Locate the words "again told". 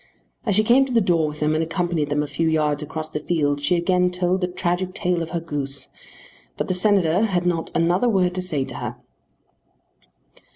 3.75-4.41